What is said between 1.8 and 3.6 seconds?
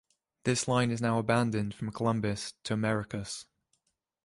Columbus to Americus.